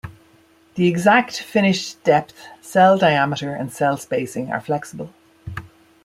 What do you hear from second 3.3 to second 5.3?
and cell spacing are flexible.